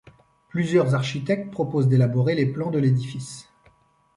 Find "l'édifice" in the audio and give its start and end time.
2.79-3.49